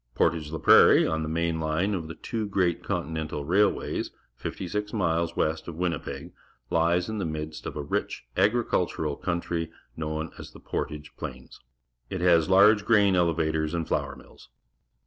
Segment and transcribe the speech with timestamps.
[0.17, 4.09] ^Portage la Prairie, on the main line of the two great continental ra ilw ays,
[4.35, 6.33] fifty six miles west of Winnipeg,
[6.71, 11.59] Ues in the midst of a rich agricultural country known as the "Portage Plains."
[12.09, 14.49] It has large grain eleva tors and flour mills.